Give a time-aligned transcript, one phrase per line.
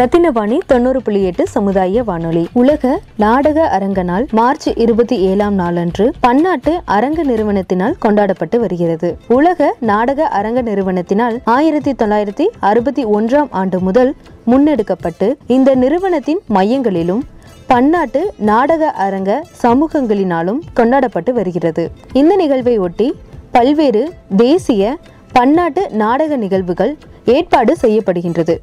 [0.00, 2.46] ரத்தினவாணி தொண்ணூறு புள்ளி எட்டு சமுதாய வானொலி.
[2.52, 9.16] உலக நாடக அரங்க நாள் மார்ச் இருபத்தி ஏழாம் நாளன்று பன்னாட்டு அரங்க நிறுவனத்தினால் கொண்டாடப்பட்டு வருகிறது.
[9.28, 14.14] உலக நாடக அரங்க நிறுவனத்தினால் ஆயிரத்தி தொள்ளாயிரத்தி அறுபத்தி ஒன்றாம் ஆண்டு முதல்
[14.46, 17.22] முன்னெடுக்கப்பட்டு இந்த நிறுவனத்தின் மையங்களிலும்
[17.66, 21.90] பன்னாட்டு நாடக அரங்க சமூகங்களினாலும் கொண்டாடப்பட்டு வருகிறது.
[22.12, 23.14] இந்த நிகழ்வை ஒட்டி
[23.50, 24.96] பல்வேறு தேசிய
[25.32, 28.56] பன்னாட்டு நாடக நிகழ்வுகள் ஏற்பாடு செய்யப்படுகின்றது.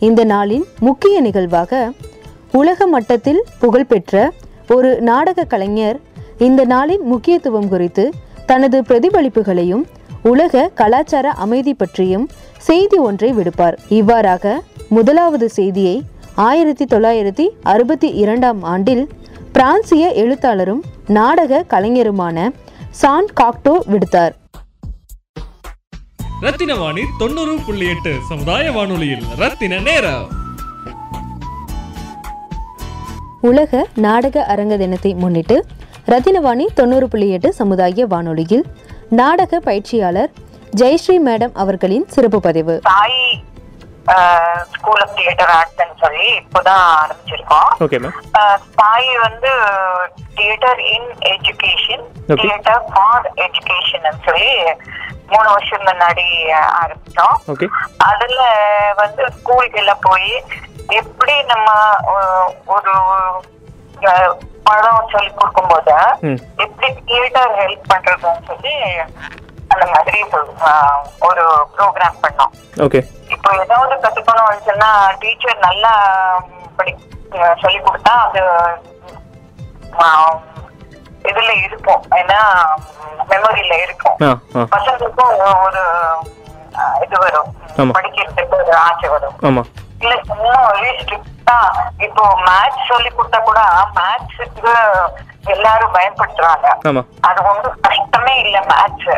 [0.00, 1.92] இந்த நாளின் முக்கிய நிகழ்வாக
[2.52, 4.32] உலக மட்டத்தில் புகழ்பெற்ற
[4.68, 5.98] ஒரு நாடக கலைஞர்
[6.38, 8.10] இந்த நாளின் முக்கியத்துவம் குறித்து
[8.46, 9.84] தனது பிரதிபலிப்புகளையும்
[10.22, 12.26] உலக கலாச்சார அமைதி பற்றியும்
[12.58, 13.76] செய்தி ஒன்றை விடுப்பார்.
[13.88, 15.96] இவ்வாறாக முதலாவது செய்தியை
[16.34, 19.08] ஆயிரத்தி தொள்ளாயிரத்தி அறுபத்தி இரண்டாம் ஆண்டில்
[19.52, 22.48] பிரான்சிய எழுத்தாளரும் நாடக கலைஞருமான
[22.90, 24.34] சான் காக்டோ விடுத்தார்.
[26.42, 30.26] ரத்தின வாணி தொண்ணூறு புள்ளி எட்டு சமுதாய வானொலியில் ரத்தின நேரம்.
[33.42, 35.56] உலக நாடக அரங்க தினத்தை முன்னிட்டு
[36.06, 38.64] ரத்தினவாணி தொண்ணூறு புள்ளி எட்டு சமுதாய வானொலியில்
[39.12, 40.32] நாடக பயிற்சியாளர்
[40.72, 42.74] ஜெயஸ்ரீ மேடம் அவர்களின் சிறப்பு பதிவு.
[42.82, 43.20] சாய்
[44.72, 47.70] ஸ்கூல் ஆஃப் தியேட்டர் ஆர்ட்ஸ்னு சொல்லி இப்போதான் ஆரம்பிச்சிருக்கோம்.
[47.84, 49.52] ஓகே மேம் அஹ், சாய் வந்து
[50.34, 52.40] theatre in education Okay.
[52.42, 54.48] Theatre for education சொல்லி
[55.30, 56.26] மூணு வருஷம் முன்னாடி
[56.78, 57.36] ஆரம்பிச்சோம்
[58.04, 58.40] அதுல
[58.96, 60.32] வந்து ஸ்கூலுக்குள்ள போய்
[60.94, 61.68] எப்படி நம்ம
[62.68, 62.94] ஒரு
[64.64, 66.38] படம் சொல்லி கொடுக்கும்போது ம்.
[66.58, 68.74] எப்படி தியேட்டர் ஹெல்ப் பண்றதுன்னு சொல்லி
[69.70, 70.20] அந்த மாதிரி
[71.22, 71.42] ஒரு
[71.74, 72.52] ப்ரோக்ராம் பண்ணோம்.
[73.34, 75.92] இப்போ ஏதாவது கத்துக்கணும்னு சொன்னா டீச்சர் நல்லா
[76.76, 76.92] படி
[77.62, 78.42] சொல்லி கொடுத்தா அது
[81.52, 82.40] ம், இதுல இருக்கும் ஏன்னா
[83.30, 84.16] மெமரியில இருக்கும்.
[84.72, 85.34] பசங்களுக்கும்
[85.64, 85.82] ஒரு
[87.04, 87.50] இது வரும்.
[87.94, 89.34] படிக்கிறதுக்கு ஒரு ஆசை வரும்.
[90.02, 91.56] இல்ல சும்மா ஒரே ஸ்ட்ரிக்டா
[91.98, 93.60] இப்போ மேத்ஸ் சொல்லி கொடுத்தா கூட
[93.98, 94.72] மேத்ஸுக்கு
[95.46, 96.66] எல்லாரும் பயன்படுத்துறாங்க.
[97.22, 99.10] அது ஒன்றும் கஷ்டமே இல்ல மேத்ஸ்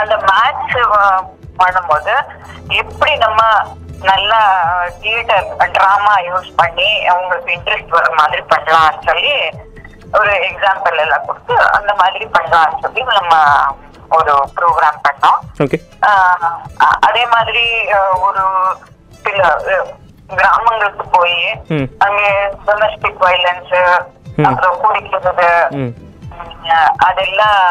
[0.00, 0.78] அந்த மேத்ஸ்
[1.58, 2.14] பண்ணும்போது
[2.74, 3.40] எப்படி நம்ம
[4.02, 4.38] நல்லா
[5.00, 9.34] தியேட்டர் டிராமா யூஸ் பண்ணி அவங்களுக்கு இன்ட்ரெஸ்ட் வர மாதிரி பண்ணலாம்னு சொல்லி
[10.18, 13.34] ஒரு எக்ஸாம்பிள் எல்லாம் கொடுத்து அந்த மாதிரி பண்ணலாம்னு சொல்லி நம்ம
[14.16, 15.38] ஒரு ப்ரோக்ராம் பண்ணோம்.
[17.08, 17.64] அதே மாதிரி
[18.26, 18.42] ஒரு
[19.24, 19.42] சில
[20.40, 21.38] கிராமங்களுக்கு போய்
[22.06, 22.28] அங்கே
[22.66, 23.76] டொமஸ்டிக் வயலன்ஸ்.
[24.48, 25.48] அப்புறம் குடிக்கிறது
[27.08, 27.62] அதெல்லாம்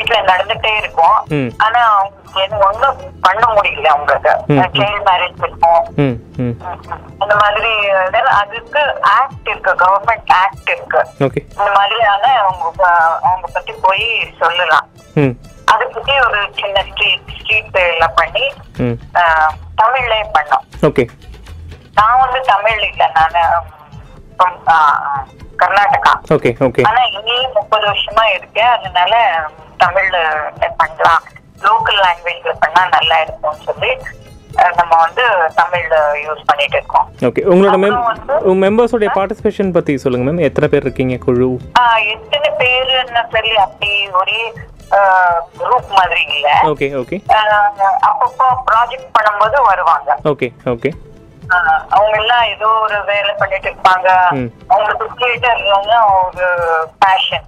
[0.00, 1.18] வீட்ல நடந்துட்டே இருக்கும்.
[1.64, 1.80] ஆனா
[2.42, 4.32] எனக்கு ஒண்ணும் பண்ண முடியல அவங்களுக்கு.
[4.80, 5.82] சைல்ட் மேரேஜ் இருக்கும்.
[7.22, 7.72] அந்த மாதிரி
[8.40, 8.82] அதுக்கு
[9.16, 11.00] ஆக்ட் இருக்கு கவர்மெண்ட் ஆக்ட் இருக்கு.
[11.58, 12.84] இந்த மாதிரியான அவங்க
[13.28, 14.06] அவங்க பத்தி போய்
[14.42, 14.86] சொல்லலாம்.
[15.72, 18.46] அதை பத்தி ஒரு சின்ன ஸ்ட்ரீட் ஸ்ட்ரீட் எல்லாம் பண்ணி
[19.82, 20.64] தமிழ்லயே பண்ணோம்.
[20.88, 21.04] ஓகே.
[21.98, 23.38] நான் வந்து தமிழ் இல்ல நான்
[25.62, 26.12] கர்நாடகா.
[26.34, 26.82] Okay okay.
[26.90, 28.72] ஆனா இங்கேயே முப்பது வருஷமா இருக்கேன்.
[28.76, 29.14] அதனால
[29.84, 30.18] தமிழ்ல
[30.80, 31.22] பண்ணலாம்.
[31.66, 33.92] லோக்கல் லாங்குவேஜ்ல பண்ணா நல்லா இருக்கும்னு சொல்லி
[34.78, 35.24] நம்ம வந்து
[35.58, 37.06] தமிழ்ல யூஸ் பண்ணிட்டு இருக்கோம்.
[37.28, 37.98] ஓகே உங்களோட மெம்
[38.64, 41.50] மெம்பர்ஸோடைய பார்ட்டிசிபேஷன் பற்றி சொல்லுங்கள் மேம் எத்தனை பேர் இருக்கீங்க குழு?
[42.14, 43.90] எத்தனை பேருன்னு சொல்லி அப்படி
[44.20, 44.40] ஒரே
[45.60, 46.48] குரூப் மாதிரி இல்ல.
[46.72, 47.18] ஓகே ஓகே
[48.08, 50.16] அப்பப்போ ப்ராஜெக்ட் பண்ணும்போது வருவாங்க.
[50.32, 50.90] ஓகே ஓகே
[51.96, 54.08] அவங்க எல்லாம் ஏதோ ஒரு வேலை பண்ணிட்டு இருப்பாங்க.
[54.72, 56.48] அவங்களுக்கு தியேட்டர்ல ஒரு
[57.04, 57.46] பேஷன்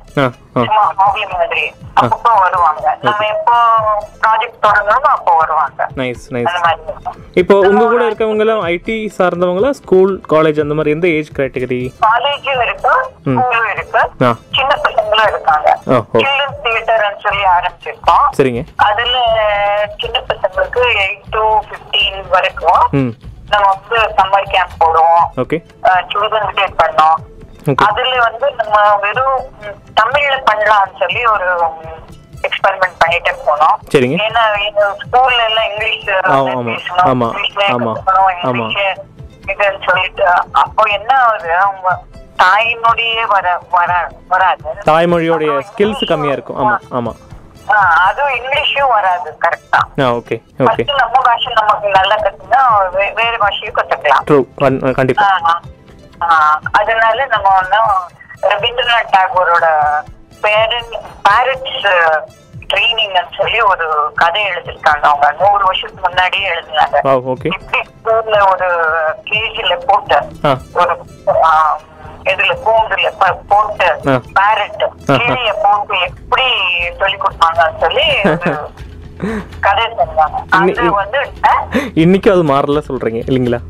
[0.54, 1.64] சும்மா ஹாபி மாதிரி.
[2.00, 2.84] அப்பப்போ வருவாங்க.
[3.06, 3.54] நம்ம எப்போ
[4.22, 5.86] ப்ராஜெக்ட் தொடங்கணுமோ அப்போ வருவாங்க.
[6.00, 6.58] Nice nice.
[7.40, 12.94] இப்போ உங்க கூட இருக்கவங்கலாம் ஐடி சார்ந்தவங்களா ஸ்கூல் காலேஜ் அந்த மாதிரி எந்த ஏஜ் கேட்டகரி காலேஜும் இருக்கு
[13.24, 14.02] ஸ்கூலும் இருக்கு.
[14.58, 15.68] சின்ன பசங்களும் இருக்காங்க.
[16.22, 18.26] சில்ட்ரன் தியேட்டர்னு சொல்லி ஆரம்பிச்சிருக்கோம்.
[18.38, 18.62] சரிங்க.
[18.88, 19.16] அதுல
[20.02, 23.12] சின்ன பசங்களுக்கு எயிட் டு பிப்டீன் வரைக்கும்
[23.50, 25.24] நம்ம வந்து சம்மர் கேம்ப் போடுவோம்.
[25.36, 25.58] ஓகே
[26.12, 27.18] சில்ட்ரன் டே பண்ணோம்.
[27.74, 29.42] அதுல வந்து நம்ம வெறும்
[30.00, 31.48] தமிழ்ல பண்ணலாம்னு சொல்லி ஒரு
[32.48, 33.76] எக்ஸ்பெரிமெண்ட் பண்ணிட்டு போனோம்.
[33.92, 34.16] சரிங்க.
[34.28, 34.44] ஏன்னா
[35.02, 36.06] ஸ்கூல்ல எல்லாம் இங்கிலீஷ்.
[36.06, 37.10] பேசணும்.
[37.10, 37.28] ஆமா,
[38.50, 38.66] ஆமா,
[39.52, 41.56] இதுன்னு சொல்லிட்டு அப்போ என்ன ஆகுது?
[41.56, 42.00] அவங்க
[42.42, 44.70] தாயினுடைய வர வர வராது.
[44.86, 46.60] தாய்மொழியோடைய ஸ்கில்ஸ் கம்மியா இருக்கும்.
[46.62, 47.12] ஆமா ஆமா.
[48.06, 49.80] அதுவும் இங்கிலீஷும் வராது கரெக்டா
[50.10, 52.62] ஓகே ஓகே நம்ம பாஷை நமக்கு நல்லா கத்துனா
[53.18, 54.40] வேற பாஷையும் கத்துக்கலாம் ட்ரூ
[54.92, 55.28] கண்டிப்பா
[56.80, 57.92] அதனால நம்ம ஒன்றும்
[58.50, 59.66] ரவீந்திரநாத் டாகூரோட
[60.42, 60.94] பேரண்ட்
[61.26, 61.88] பேரண்ட்ஸ்
[62.70, 66.98] ட்ரைனிங் சொல்லி ஒரு கதை எழுதிருக்காங்க அவங்க நூறு வருஷத்துக்கு முன்னாடியே எழுதினாங்க
[67.96, 68.68] ஸ்கூல்ல ஒரு
[69.24, 70.18] கேஜில போட்டு
[70.74, 70.94] ஒரு
[72.26, 73.88] இதுல கூண்டுல ப- போட்டு.
[74.36, 74.84] பேரட்.
[75.18, 76.46] கிளிய போட்டு எப்படி
[76.98, 78.52] சொல்லி கொடுப்பாங்கன்னு சொல்லி ஒரு
[79.60, 81.66] கதை சொல்லுவாங்க அது வந்து அஹ்,
[81.96, 83.60] இன்னைக்கும் அது மாறல சொல்றீங்க இல்லைங்களா?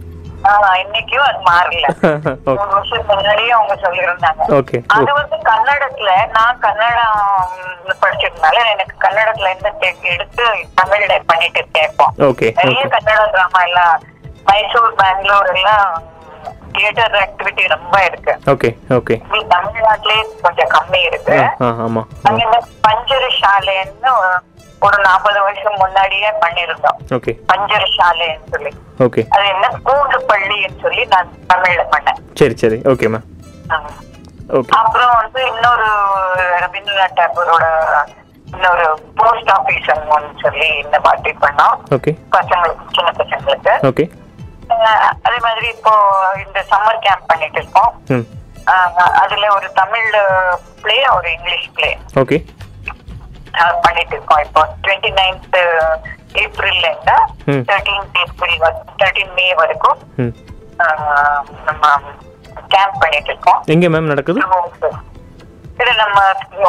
[0.81, 1.85] இன்னைக்கும் அது மாறல.
[2.47, 4.41] மூணு வருஷம் முன்னாடியே அவங்க சொல்லியிருந்தாங்க.
[4.95, 7.53] அது வந்து கன்னடத்துல நான் கன்னடம்
[8.01, 9.71] படிச்சதுனால எனக்கு கன்னடத்துல இருந்து
[10.11, 11.85] எடுத்து தமிழ்ல பண்ணிட்டு
[12.27, 13.95] ஓகே நிறைய கன்னட டிராமா எல்லாம்
[14.47, 15.87] மைசூர் பெங்களூர் எல்லாம்
[16.75, 18.33] தியேட்டர் ஆக்டிவிட்டி ரொம்ப இருக்கு.
[18.53, 21.37] ஓகே ஓகே இங்க தமிழ்நாட்டிலேயே கொஞ்சம் கம்மி இருக்கு.
[21.65, 24.13] ஆ ஆமாம் அங்க இந்த பஞ்சர சாலைன்னு
[24.87, 28.73] ஒரு நாற்பது வருஷம் முன்னாடியே பண்ணிருந்தோம் ஓகே பஞ்சர சாலைன்னு சொல்லி.
[29.07, 32.19] ஓகே அது என்ன கூண்டு பள்ளின்னு சொல்லி நான் தமிழ்ல பண்ணேன்.
[32.41, 32.79] சரி சரி.
[32.93, 33.29] ஓகே மேம்
[33.77, 33.93] ஆமா.
[34.81, 35.87] அப்புறம் வந்து இன்னொரு
[36.65, 37.67] ரவீந்திரநாத் டாகூரோட
[38.55, 38.87] இன்னொரு
[39.21, 39.87] போஸ்ட் ஆபீஸ்
[40.43, 41.77] சொல்லி இந்த மாதிரி பண்ணோம்.
[41.97, 43.75] ஓகே பசங்களுக்கு சின்ன பசங்களுக்கு.
[43.91, 44.05] ஓகே
[45.25, 45.93] அதே மாதிரி இப்போ
[46.47, 47.93] இந்த சம்மர் கேம்ப் பண்ணிட்டு இருக்கோம்.
[49.23, 50.09] அதுல ஒரு தமிழ்
[50.83, 52.39] பிளே ஒரு இங்கிலீஷ் பிளே ஓகே.
[53.83, 54.43] பண்ணிட்டு இருக்கோம்.
[54.47, 55.59] இப்போ டுவெண்ட்டி நைன்த்
[56.43, 57.65] ஏப்ரல்ல இருந்து ம்.
[57.71, 59.55] Thirteenth April thirteen May.
[59.55, 59.99] வரைக்கும்
[61.65, 61.85] நம்ம
[62.69, 63.63] கேம்ப் பண்ணிட்டு இருக்கோம்.
[63.67, 64.41] எங்கே மேம் நடக்குது?
[65.83, 66.19] இது நம்ம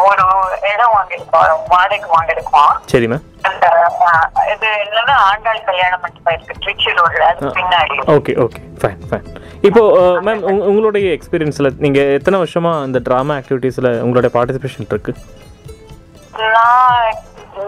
[0.09, 0.25] ஒரு
[0.73, 1.59] இடம் வாங்கியிருக்கோம்.
[1.67, 2.73] வாடகைக்கு வாங்கியிருக்கோம்.
[2.85, 3.23] சரி மேம்
[4.53, 7.97] இது என்னன்னா ஆண்டாள் கல்யாண மண்டபம் இருக்கு திருச்சிரோட்ல அது பின்னாடி.
[8.15, 9.27] ஓகே ஓகே ஃபைன் ஃபைன்
[9.67, 9.81] இப்போ
[10.21, 15.13] மேம் உங்களுடைய எக்ஸ்பீரியன்ஸில் நீங்கள் எத்தனை வருஷமாக இந்த ட்ராமா ஆக்டிவிட்டீஸில் உங்களுடைய பார்ட்டிசிபேஷன் இருக்கு?
[16.53, 17.09] நான்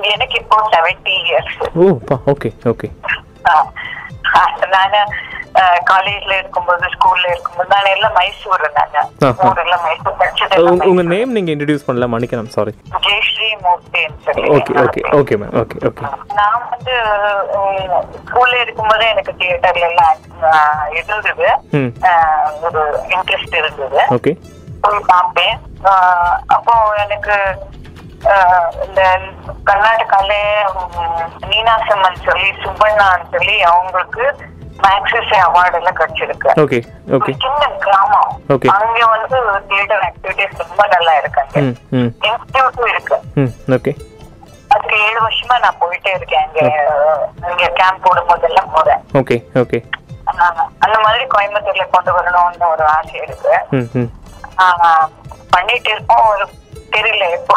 [0.10, 1.88] எனக்கு இப்போ seventy years oh
[2.34, 2.88] okay okay
[4.74, 5.02] நானு
[5.90, 8.98] காலேஜ்ல இருக்கும்போது ஸ்கூல்ல இருக்கும்போது நான் எல்லாம் மைசூர் நாங்க.
[9.48, 12.74] ஊரெல்லாம் மைசூர் படிச்சது உங்கள் நேம் நீங்கள் இன்ட்ரடியூஸ் பண்ணல மன்னிக்கணும் சாரி
[13.06, 16.06] ஜெயஸ்ரீ மூர்த்தின்னு சொல்லி okay okay okay ma'am okay okay
[16.40, 16.96] நான் வந்து
[18.22, 20.14] ஸ்கூல்ல இருக்கும்போதே எனக்கு தியேட்டர்ல எல்லாம்
[20.98, 21.48] இருந்தது.
[22.66, 22.82] ஒரு
[23.16, 24.02] இன்ட்ரெஸ்ட் இருந்தது.
[24.18, 24.34] ஓகே
[24.84, 25.56] போய் பார்ப்பேன்.
[26.56, 26.74] அப்போ
[27.04, 27.36] எனக்கு
[28.86, 29.02] இந்த
[29.70, 30.32] கர்நாடகால
[31.50, 34.24] நீனாசம்மன் சொல்லி சுப்பண்ணான்னு சொல்லி அவங்களுக்கு
[34.84, 36.50] மேக்ஸஸ் அவார்டு எல்லாம் கிடைச்சிருக்கு.
[36.64, 36.80] ஓகே
[37.18, 38.32] ஓகே சின்ன கிராமம்.
[38.54, 38.70] Okay.
[38.74, 39.38] அங்க வந்து
[39.70, 42.12] தியேட்டர் ஆக்டிவிட்டிஸ் ரொம்ப நல்லா இருக்காங்க ம் ம்.
[42.30, 43.18] இன்ஸ்டியூட்டும் இருக்கு.
[43.78, 43.94] ஓகே
[44.74, 46.46] அதுக்கு ஏழு வருஷமா நான் போயிட்டே இருக்கேன்.
[46.46, 46.60] அங்க
[47.52, 49.02] இங்க கேம்ப் போடும் போதெல்லாம் போறேன்.
[49.22, 49.80] ஓகே ஓகே
[50.84, 53.54] அந்த மாதிரி கோயம்புத்தூர்ல கொண்டு வரணும்னு ஒரு ஆசை இருக்கு.
[55.56, 56.26] பண்ணிட்டு இருக்கோம்.
[56.32, 56.46] ஒரு
[56.96, 57.56] தெரியல இப்போ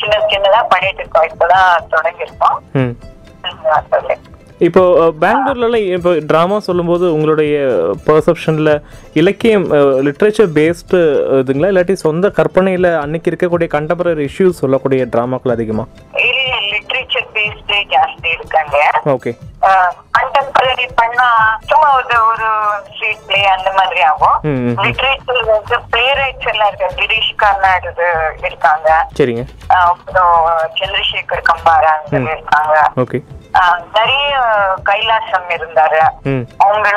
[0.00, 1.28] சின்ன சின்னதா பண்ணிட்டு இருக்கோம்.
[1.32, 2.58] இப்பதான் தொடங்கியிருக்கோம்.
[3.92, 4.24] சொல்லேன்.
[4.60, 4.82] இப்போ
[5.20, 7.56] பெங்களூர்லலாம் இப்போ ட்ராமா சொல்லும்போது உங்களுடைய
[8.06, 8.72] பர்செப்ஷனில்
[9.14, 9.66] இலக்கியம்
[10.06, 11.00] லிட்ரேச்சர் பேஸ்டு
[11.40, 11.70] இதுங்களா?
[11.72, 16.40] இல்லாட்டி சொந்த கற்பனையில் அன்னைக்கு இருக்கக்கூடிய கண்டெம்பரரி இஷ்யூஸ் சொல்லக்கூடிய ட்ராமாக்கள் அதிகமாக இல்ல
[16.72, 18.76] லிட்ரேச்சர் பேஸ்டே ஜாஸ்தி இருக்காங்க.
[19.14, 19.32] ஓகே
[20.16, 21.28] கண்டெம்பரரி பண்ணா
[21.70, 22.48] சும்மா ஒரு ஒரு
[22.88, 24.36] ஸ்ட்ரீட் பிளே அந்த மாதிரி ஆகும்.
[24.44, 24.76] ம், ம், ம்.
[24.84, 26.88] லிட்ரேச்சர் வந்து பிளே ரைட்ஸ் எல்லாம் இருக்கு.
[27.00, 27.90] கிரீஷ் கர்நாடு
[28.44, 28.88] இருக்காங்க.
[29.18, 29.44] சரிங்க.
[29.70, 30.36] அஹ், அப்புறம்
[30.78, 31.94] சந்திரசேகர் கம்பாரா
[32.28, 32.76] இருக்காங்க.
[33.04, 33.20] ஓகே
[33.94, 34.40] நிறைய
[34.88, 36.00] கைலாசம் இருந்தாரு.
[36.64, 36.96] அவங்கள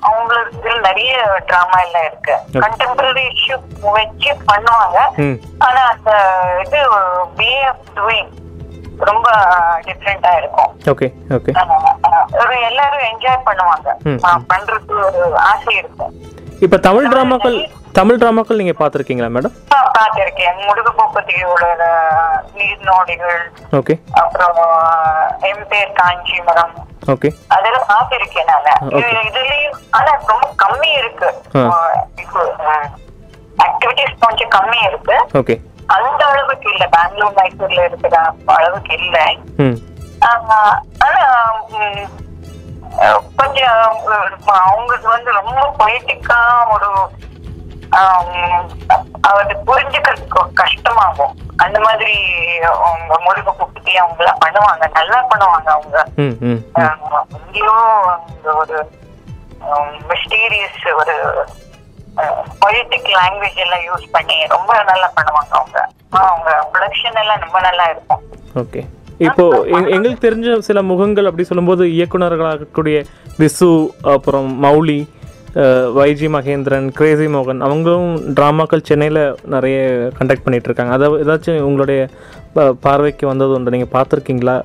[0.00, 2.36] அவங்களுக்கு நிறைய டிராமா எல்லாம் இருக்கு.
[2.64, 3.56] கண்டெம்பரரி இஷ்யூ
[3.96, 4.98] வச்சு பண்ணுவாங்க.
[5.66, 6.12] ஆனா அந்த
[6.64, 6.80] இது
[7.40, 8.32] வே ஆஃப் டூயிங்
[9.10, 9.28] ரொம்ப
[9.86, 10.72] டிஃப்ரெண்டா இருக்கும்.
[10.92, 11.06] Okay
[11.36, 11.52] okay.
[12.40, 13.88] ஒரு எல்லாரும் என்ஜாய் பண்ணுவாங்க.
[14.52, 16.12] பண்றதுக்கு ஒரு ஆசை இருக்கும்.
[16.66, 17.58] இப்போ தமிழ் ட்ராமாக்கள்
[17.96, 19.54] தமிழ் ட்ராமாக்கள் நீங்கள் பார்த்துருக்கீங்களா மேடம்?
[19.72, 20.60] நான் பார்த்திருக்கேன்.
[20.66, 21.64] முடுகு போக்கத்தியோட
[22.58, 23.40] நீர்நோடிகள்
[23.78, 23.94] ஓகே.
[24.20, 24.60] அப்புறம்
[25.50, 26.74] எம் பேர் காஞ்சிபுரம்
[27.14, 27.28] ஓகே.
[27.56, 28.72] அதெல்லாம் பார்த்திருக்கேன் நானு.
[28.98, 31.28] இது இதுலயும் ஆனா ரொம்ப கம்மி இருக்கு.
[33.66, 35.16] ஆக்டிவிட்டிஸ் கொஞ்சம் கம்மி இருக்கு.
[35.40, 35.56] ஓகே.
[35.96, 36.84] அந்த அளவுக்கு இல்ல.
[36.96, 38.16] பெங்களூர் மைசூர்ல இருக்கிற
[38.56, 39.18] அளவுக்கு இல்ல.
[40.30, 40.58] ஆனா
[43.40, 43.78] கொஞ்சம்
[44.62, 46.38] அவங்களுக்கு வந்து ரொம்ப பொலிட்டிக்கா
[46.74, 46.88] ஒரு
[49.20, 51.34] அது புரிஞ்சுக்கிறதுக்கு கஷ்டமாகும்.
[51.56, 52.14] அந்த மாதிரி
[52.58, 54.90] அவங்க முருக குப்பி அவங்க எல்லாம் பண்ணுவாங்க.
[54.92, 56.06] நல்லா பண்ணுவாங்க அவங்க.
[56.16, 57.20] ம் ம் ஆமா.
[57.46, 57.72] எங்கேயோ
[58.26, 58.90] அந்த ஒரு
[60.08, 61.46] மிஸ்டீரியஸ் ஒரு
[62.60, 65.88] பொலிட்டிக் லாங்குவேஜ் எல்லாம் யூஸ் பண்ணி ரொம்ப நல்லா பண்ணுவாங்க அவங்க.
[66.10, 68.20] அவங்க ப்ரொடக்ஷன் எல்லாம் ரொம்ப நல்லா இருக்கும்.
[68.54, 68.86] ஓகே.
[69.18, 73.04] இப்போ எங்- எங்களுக்கு தெரிஞ்ச சில முகங்கள் அப்படி சொல்லும்போது இயக்குனர்களாகக்கூடிய
[73.38, 75.08] விசு அப்புறம் மௌலி
[75.96, 79.78] வைஜி மகேந்திரன் கிரேசி மோகன் அவங்களும் ட்ராமாக்கள் சென்னையில் நிறைய
[80.18, 82.08] கண்டக்ட் பண்ணிட்டு இருக்காங்க அதை ஏதாச்சும் உங்களுடைய
[82.80, 83.70] பார்வைக்கு வந்தது உண்டு?
[83.70, 84.56] நீங்கள் பார்த்துருக்கீங்களா?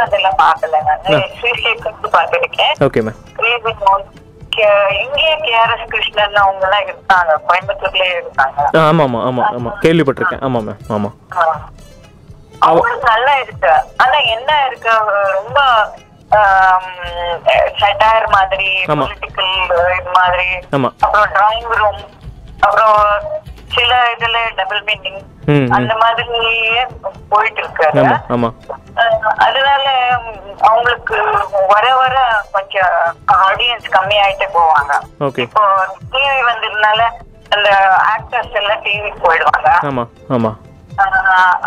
[0.00, 0.76] அதெல்லாம் பார்க்கல
[2.86, 4.08] ஓகே மேம் கிரேசி மோகன்
[4.56, 7.40] கே- இங்கேயே கேஆர்எஸ் கிருஷ்ணன் அவங்க எல்லாம் இருக்காங்க.
[7.48, 8.60] கோயம்புத்தூர்லயே இருக்காங்க.
[8.80, 10.40] ஆமாம் ஆமாம் ஆமாம் ஆமாம் கேள்விப்பட்டிருக்கேன்.
[10.40, 11.14] ஆமாம் மேம் ஆமாம்
[12.58, 13.72] அவங்களுக்கு நல்லா இருக்கு.
[13.96, 14.90] ஆனா என்ன இருக்கு?
[15.34, 15.60] ரொம்ப
[17.80, 18.68] சட்டாயர் மாதிரி.
[19.02, 19.52] பொலிட்டிக்கல்
[19.98, 20.48] இது மாதிரி
[21.00, 22.02] அப்புறம் டிராயிங் ரூம்
[22.60, 22.96] அப்புறம்
[23.74, 25.20] சில இதுல டபுள் மீனிங்
[25.76, 26.82] அந்த மாதிரியே
[27.30, 28.02] போயிட்டு இருக்காரு
[29.44, 29.84] அதனால
[30.68, 31.16] அவங்களுக்கு
[31.70, 32.14] வர வர
[32.52, 32.96] கொஞ்சம்
[33.46, 34.92] ஆடியன்ஸ் கம்மி ஆயிட்டே போவாங்க
[35.46, 35.62] இப்போ
[36.12, 37.00] டிவி வந்ததுனால
[37.50, 37.70] அந்த
[38.12, 39.68] ஆக்டர்ஸ் எல்லாம் டிவிக்கு போயிடுவாங்க.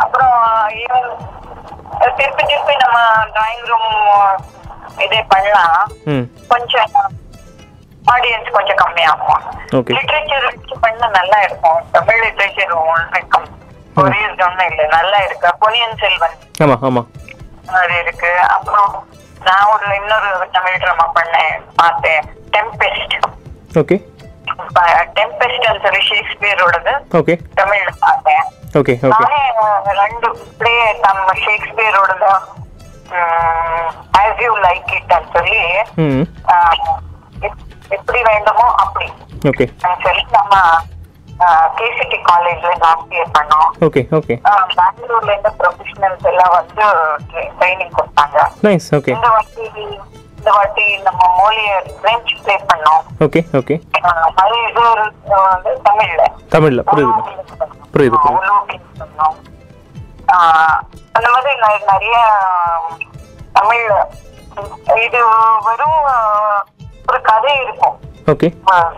[0.04, 0.36] அப்புறம்
[2.00, 3.00] திருப்பி திருப்பி நம்ம
[3.36, 3.92] டிராயிங் ரூம்
[4.98, 5.92] இதே பண்ணலாம்.
[6.48, 6.92] கொஞ்சம்
[8.14, 9.44] ஆடியன்ஸ் கொஞ்சம் கம்மியாகும்.
[9.98, 11.80] லிட்ரேச்சர் வச்சு பண்ணா நல்லா இருக்கும்.
[11.92, 12.74] தமிழ் லிட்ரேச்சர்
[13.18, 13.48] இருக்கும்.
[13.96, 14.86] ஒரே ஒன்றும் இல்லை.
[14.86, 15.50] நல்லா இருக்கு.
[15.60, 16.38] பொன்னியின் செல்வன்.
[16.64, 17.08] ஆமாம் ஆமாம்
[17.74, 18.40] அது இருக்கு.
[18.56, 19.08] அப்புறம்
[19.44, 21.62] நான் ஒரு இன்னொரு தமிழ் ட்ராமா பண்ணேன்.
[21.76, 22.24] பார்த்தேன்.
[22.52, 23.16] Tempest
[23.74, 23.98] okay.
[25.20, 27.36] டெம்பெஸ்ட் சொல்லி ஷேக்ஸ்பியரோடது ஓகே.
[27.56, 28.44] தமிழ்ல பார்த்தேன்.
[28.74, 30.28] ஓகே ஓகே நானே அஹ், ரெண்டு
[30.58, 32.30] பிளே நம்ம ஷேக்ஸ்பியரோடது
[34.20, 35.60] ஆஸ் யூ லைக் இட் சொல்லி
[37.92, 39.08] எப்படி வேண்டுமோ அப்படி.
[39.44, 39.66] ஓகே
[40.04, 40.56] சொல்லி நம்ம
[41.78, 42.70] கேசிடி காலேஜ்ல
[43.12, 43.70] இயர் பண்ணோம்.
[43.82, 44.36] ஓகே ஓகே
[44.74, 46.86] பெங்களூர்ல இருந்து ப்ரொஃபஷனல்ஸ் எல்லாம் வந்து
[47.58, 48.38] ட்ரைனிங் கொடுத்தாங்க.
[48.64, 49.66] நைஸ் ஓகே இந்த வாட்டி
[50.44, 53.04] இந்த வாட்டி நம்ம மொழியர் பிரெஞ்சு ப்ளே பண்ணோம்.
[53.26, 53.76] ஓகே ஓகே
[54.42, 55.04] அது இது ஒரு,
[55.86, 56.24] தமிழ்ல.
[56.54, 57.22] தமிழில் புரியுது.
[57.94, 58.18] புரியுது,
[61.18, 61.52] அந்த மாதிரி
[61.92, 62.18] நிறைய
[63.58, 63.86] தமிழ்
[65.06, 65.22] இது
[65.68, 66.02] வெறும்
[67.08, 67.96] ஒரு கதை இருக்கும்.
[68.34, 68.50] ஓகே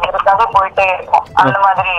[0.08, 1.28] ஒரு கதை போயிட்டே இருக்கும்.
[1.44, 1.96] அந்த மாதிரி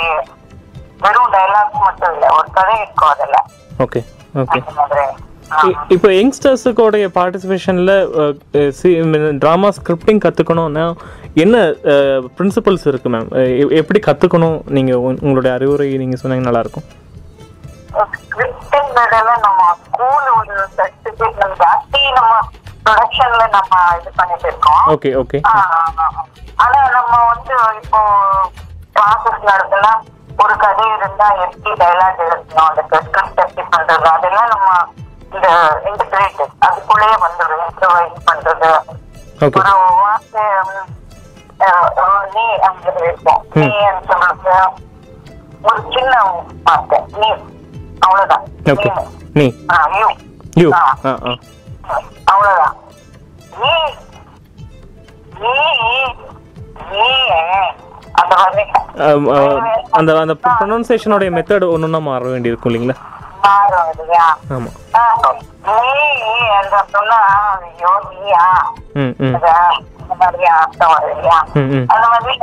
[1.07, 3.39] வெறும் டைலாக்ஸ் மட்டும் இல்ல ஒரு கதை இருக்கும் அதுல.
[3.87, 4.03] ஓகே
[4.43, 4.61] ஓகே
[5.95, 7.95] இப்போ யங்ஸ்டர்ஸுக்கோடைய பார்ட்டிசிபேஷனில்
[9.43, 10.87] ட்ராமா ஸ்கிரிப்டிங் கற்றுக்கணும்னா
[11.45, 11.57] என்ன
[12.39, 13.29] பிரின்சிபல்ஸ் இருக்குது மேம்
[13.81, 16.87] எப்படி கற்றுக்கணும் நீங்கள் உங்களுடைய அறிவுரை நீங்கள் சொன்னீங்கன்னா நல்லாயிருக்கும்.
[19.47, 22.33] நம்ம ஸ்கூல் ஒரு சர்டிபிகேட் நம்ம ஜாஸ்தி நம்ம
[22.87, 24.85] ப்ரொடக்ஷன்ல நம்ம இது பண்ணிட்டு இருக்கோம்.
[24.95, 25.39] Okay okay.
[26.65, 28.01] ஆனா நம்ம வந்து இப்போ
[28.99, 30.03] கிளாஸஸ் நடத்தலாம்
[30.45, 32.69] ஒரு கதை இருந்தா எப்படி டைலாக் எழுதணும்.
[32.71, 34.07] அந்த ஸ்கிரிப்ட் எப்படி பண்றது?
[34.17, 34.71] அதெல்லாம் நம்ம
[35.35, 35.49] இந்த
[35.87, 38.71] இன்டகிரேட்டட் அதுக்குள்ளேயே வந்துடும் இம்ப்ரவைஸ் பண்றது.
[39.41, 40.87] ஓகே ஒரு வார்த்தை ம்,
[41.61, 43.67] அஹ், அஹ், நீ அங்க இருக்கும் நீ
[44.07, 44.57] சொல்றது?
[45.63, 46.15] ஒரு சின்ன
[46.65, 47.31] வார்த்தை நீ.
[47.99, 48.45] அவ்வளவுதான்.
[48.65, 49.05] ஓகே நீ.
[49.33, 49.47] நீ.
[49.73, 50.09] ஆ, you.
[50.55, 50.83] யூ ஆ.
[51.05, 51.33] ஆ ஆ.
[52.25, 52.77] அவ்வளவுதான்.
[53.61, 53.73] நீ.
[55.41, 55.55] நீ
[56.91, 57.07] நீ
[59.91, 62.97] அந்த அந்த ப்ரொனன்சியேஷனுடைய மெத்தட் ஒன்று மாற வேண்டியிருக்கும் இல்லைங்களா?
[63.47, 64.27] மாறும் இல்லையா?
[65.67, 67.19] நீ அந்த சொன்னா
[67.57, 67.67] அது
[70.03, 71.39] இந்த மாதிரி அர்த்தம் வரும் இல்லையா?
[71.93, 72.35] அந்த மாதிரி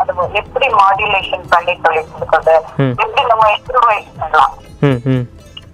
[0.00, 2.54] அது எப்படி மாடுலேஷன் பண்ணி சொல்லி கொடுக்கறது.
[3.02, 4.54] எப்படி நம்ம இம்ப்ரூவைஸ் பண்ணலாம்?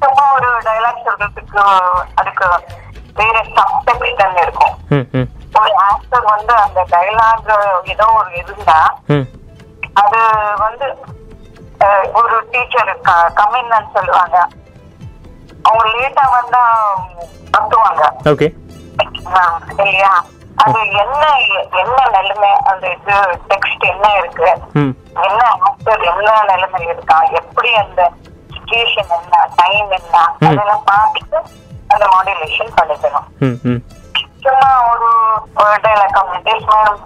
[0.03, 1.63] சும்மா ஒரு டைலாக் சொல்றதுக்கு
[2.21, 2.49] அதுக்கு
[3.19, 4.75] வேற சப்டெக்ஸ்டன் இருக்கும்.
[5.61, 7.51] ஒரு ஆக்டர் வந்து அந்த டைலாக்
[7.95, 8.79] ஏதோ ஒரு இருந்தா
[10.03, 10.21] அது
[10.65, 10.87] வந்து
[12.21, 12.91] ஒரு டீச்சர்
[13.39, 14.39] கம்மின்னு சொல்லுவாங்க.
[15.67, 16.63] அவங்க லேட்டா வந்தா
[17.55, 18.05] கத்துவாங்க.
[18.33, 18.49] ஓகே
[19.83, 20.13] இல்லையா
[20.65, 21.23] அது என்ன
[21.81, 22.51] என்ன நிலைமை?
[22.71, 23.15] அந்த இது
[23.51, 24.51] டெக்ஸ்ட் என்ன இருக்கு?
[25.29, 27.17] என்ன ஆக்டர் என்ன நிலைமை இருக்கா?
[27.41, 28.03] எப்படி அந்த
[28.55, 30.17] சுச்சுவேஷன் என்ன டைம் என்ன?
[30.49, 31.39] அதெல்லாம் பார்த்துட்டு
[31.95, 33.29] அந்த மாடுலேஷன் பண்ணிக்கணும்.
[34.45, 35.11] சும்மா ஒரு
[35.63, 36.97] ஒரு டைலாக் கம்யூனிகேஷன்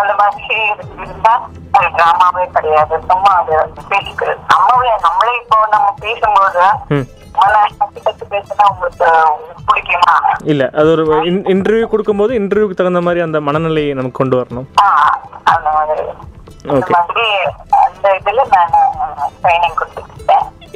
[0.00, 0.56] அந்த மாதிரி
[1.02, 1.34] இருந்தா
[1.76, 2.94] அது டிராமாவே கிடையாது.
[3.10, 3.54] சும்மா அது
[3.92, 4.40] பேசிக்கிறது.
[4.52, 6.64] நம்மளே நம்மளே இப்போ நம்ம பேசும்போது
[10.52, 11.04] இல்லை அது ஒரு
[11.54, 14.68] இன்டர்வியூ கொடுக்கும்போது இன்டர்வியூக்கு தகுந்த மாதிரி அந்த மனநிலையை நமக்கு கொண்டு வரணும்.
[16.76, 16.94] ஓகே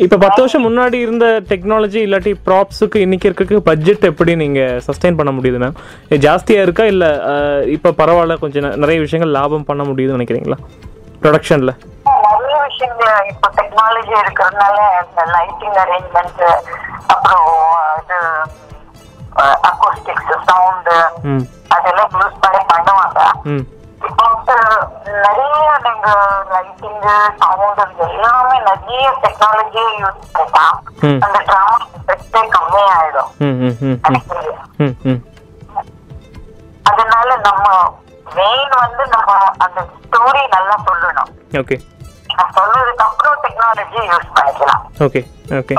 [0.05, 5.33] இப்போ பத்து வருஷம் முன்னாடி இருந்த டெக்னாலஜி இல்லாட்டி ப்ராப்ஸுக்கு இன்னைக்கு இருக்கிறதுக்கு பட்ஜெட் எப்படி நீங்கள் சஸ்டைன் பண்ண
[5.37, 5.77] முடியுது மேம்
[6.27, 6.85] ஜாஸ்தியாக இருக்கா?
[6.93, 7.11] இல்லை
[7.77, 10.59] இப்போ பரவாயில்ல கொஞ்சம் நிறைய விஷயங்கள் லாபம் பண்ண முடியுதுன்னு நினைக்கிறீங்களா?
[11.23, 11.75] ப்ரொடக்ஷனில்
[12.75, 16.43] விஷயங்கள் இப்போ டெக்னாலஜி இருக்கிறதுனால இந்த லைட்டிங் அரேஞ்ச்மெண்ட்
[17.15, 17.51] அப்புறம்
[18.01, 18.19] இது
[19.69, 20.97] அக்கோஸ்டிக்ஸ் சவுண்டு
[21.75, 23.21] அதெல்லாம் யூஸ் பண்ணி பண்ணுவாங்க.
[24.09, 24.57] இப்போ
[25.27, 26.09] நிறைய நீங்க
[26.55, 27.07] லைட்டிங்
[27.43, 30.67] சவுண்ட் எல்லாமே நிறைய டெக்னாலஜியை யூஸ் பண்ணா.
[31.27, 33.33] அந்த டிராமா எஃபெக்டே கம்மியாயிடும்.
[36.91, 37.67] அதனால நம்ம
[38.39, 39.33] மெயின் வந்து நம்ம
[39.65, 41.33] அந்த ஸ்டோரி நல்லா சொல்லணும்.
[41.63, 41.77] ஓகே
[42.39, 45.03] சொன்னதுக்கு அப்புறம் டெக்னாலஜி யூஸ் பண்ணிக்கலாம்.
[45.03, 45.75] ஓகே ஓகே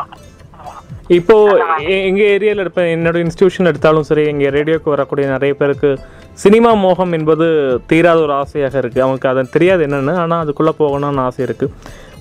[1.07, 1.47] இப்போ
[1.77, 6.00] எங்க ஏரியாவில் இருப்ப என்னோட இன்ஸ்டியூஷன் எடுத்தாலும் சரி எங்க ரேடியோக்கு வரக்கூடிய நிறைய பேருக்கு
[6.33, 9.01] சினிமா மோகம் என்பது தீராத ஒரு ஆசையாக இருக்கு.
[9.01, 11.71] அவங்களுக்கு அது தெரியாது என்னன்னு ஆனால் அதுக்குள்ளே போகணும்னு ஆசை இருக்கு.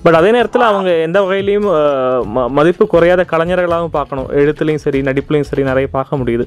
[0.02, 1.68] பட் அதே நேரத்தில் அவங்க எந்த வகையிலையும்
[2.36, 4.30] ம- மதிப்பு குறையாத கலைஞர்களாகவும் பார்க்கணும்.
[4.30, 6.46] எழுத்துலையும் சரி நடிப்புலையும் சரி நிறைய பார்க்க முடியுது.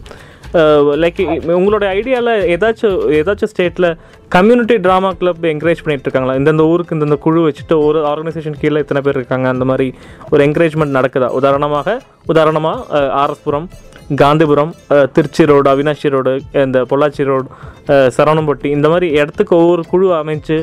[0.50, 1.18] Uh, லைக்
[1.56, 3.88] உங்களோட ஐடியாவில் ஏதாச்சும் ஏதாச்சும் ஸ்டேட்டில்
[4.32, 9.02] கம்யூனிட்டி ட்ராமா கிளப் என்கரேஜ் பண்ணிட்டு இருக்காங்களா இந்தந்த ஊருக்கு இந்தந்த குழு வச்சுட்டு ஒரு ஆர்கனைசேஷன் கீழே இத்தனை
[9.02, 9.88] பேர் இருக்காங்க அந்த மாதிரி
[10.30, 11.30] ஒரு என்கரேஜ்மெண்ட் நடக்குதா?
[11.32, 17.50] உதாரணமாக உதாரணமாக RS Puram uh, Gandhipuram uh, Trichy road Avinashi road இந்த பொள்ளாச்சி ரோடு
[18.18, 20.58] சரவணம்பட்டி இந்த மாதிரி இடத்துக்கு ஒவ்வொரு குழு அமைச்சு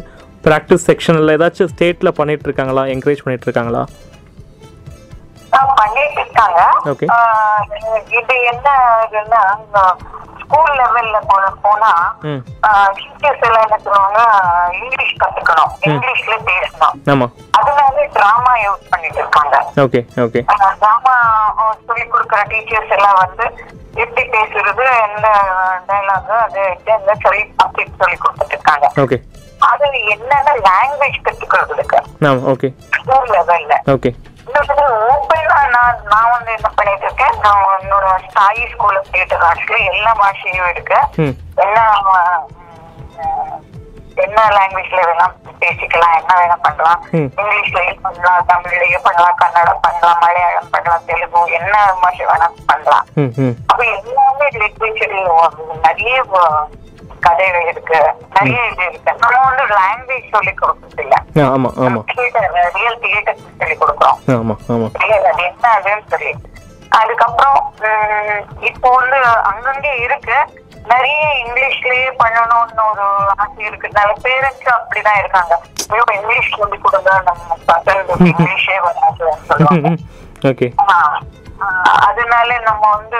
[0.45, 3.85] ப்ராக்டிஸ் செக்ஷனில் ஏதாச்சும் ஸ்டேட்டில் பண்ணிகிட்டு இருக்காங்களா என்கரேஜ் பண்ணிகிட்டு இருக்காங்களா
[5.81, 6.61] பண்ணிட்டு இருக்காங்க.
[8.21, 8.69] இது என்ன
[9.07, 9.43] இதுன்னா
[10.41, 11.19] ஸ்கூல் லெவல்ல
[11.63, 11.91] போனா
[12.97, 14.21] டீச்சர்ஸ் எல்லாம் என்ன சொல்லுவாங்க
[14.81, 15.71] இங்கிலீஷ் கத்துக்கணும்.
[15.91, 17.31] இங்கிலீஷ்ல பேசணும்.
[17.59, 19.55] அதனால டிராமா யூஸ் பண்ணிட்டு இருக்காங்க.
[19.85, 20.43] Okay okay.
[20.83, 21.15] டிராமா
[21.87, 23.47] சொல்லி கொடுக்குற டீச்சர்ஸ் எல்லாம் வந்து
[24.03, 25.29] எப்படி பேசுறது எந்த
[25.89, 28.87] டைலாக் அது என்ன சொல்லி சப்ஜெக்ட் சொல்லி கொடுத்துட்டு இருக்காங்க.
[29.05, 29.19] ஓகே.
[29.71, 31.99] அது என்னென்ன லாங்குவேஜ் கத்துக்கிறதுக்கு?
[32.53, 32.71] ஓகே.
[32.97, 34.13] ஸ்கூல் லெவல்ல ஓகே.
[34.47, 40.71] ஓப்பனா நான் நான் வந்து என்ன பண்ணிட்டு இருக்கேன் நான் என்னோட சாயி ஸ்கூல்ல போயிட்டு ஆக்சுவலி எல்லா பாஷையும்
[40.73, 40.99] இருக்கு.
[41.65, 41.85] எல்லா
[44.25, 45.25] என்ன லாங்குவேஜ்ல வேணா
[45.61, 47.01] பேசிக்கலாம் என்ன வேணா பண்ணலாம்.
[47.39, 53.07] இங்கிலீஷ்லயும் பண்ணலாம் தமிழ்லயும் பண்ணலாம் கன்னடம் பண்ணலாம் மலையாளம் பண்ணலாம் தெலுங்கு என்ன பாஷை வேணா பண்ணலாம்.
[53.71, 55.17] அப்ப எல்லாமே லிட்ரேச்சர்
[55.87, 56.21] நிறைய
[57.27, 57.99] கதைகள் இருக்கு.
[58.37, 59.13] நிறைய இது இருக்கு.
[59.23, 62.05] நம்ம வந்து லாங்குவேஜ் சொல்லி கொடுக்கறது இல்ல ஆ ஆமாம் ஆமாம்
[62.79, 64.19] ரியல் தியேட்டர் சொல்லி கொடுக்குறோம்.
[65.29, 66.33] அது என்ன அதுன்னு சொல்லி.
[67.01, 67.61] அதுக்கப்புறம்
[68.71, 69.19] இப்போ வந்து
[69.53, 70.37] அங்கங்கே இருக்கு.
[70.93, 73.05] நிறைய இங்கிலீஷ்லயே பண்ணணும்னு ஒரு
[73.43, 75.55] ஆசை இருக்கிறதுனால பேரண்ட்ஸ் அப்படிதான் இருக்காங்க.
[75.93, 79.97] ஐயோ இங்கிலீஷ் சொல்லி கொடுங்க நம்ம பசங்களுக்கு இங்கிலீஷே வராதுன்னு சொல்லுவாங்க.
[82.09, 83.19] அதனால நம்ம வந்து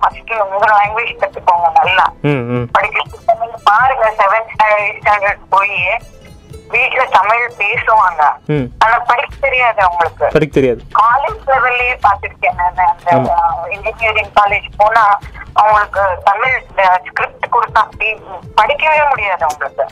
[0.00, 2.06] ஃபர்ஸ்ட் உங்க லாங்குவேஜ் கத்துக்கோங்க நல்லா.
[2.76, 4.54] படிக்கிறதுக்கு பாருங்க செவன்த்
[4.98, 5.76] ஸ்டாண்டர்ட் போய்
[6.72, 8.22] வீட்டுல தமிழ் பேசுவாங்க.
[8.84, 10.26] ஆனா படிக்க தெரியாது அவங்களுக்கு.
[10.34, 10.80] படிக்க தெரியாது.
[11.00, 13.34] காலேஜ் லெவல்லயே பாத்திருக்கேன் நான் அந்த
[13.76, 15.04] இன்ஜினியரிங் காலேஜ் போனா
[15.60, 16.56] அவங்களுக்கு தமிழ்
[17.06, 17.82] ஸ்கிரிப்ட் கொடுத்தா
[18.58, 19.84] படிக்கவே முடியாது அவங்களுக்கு.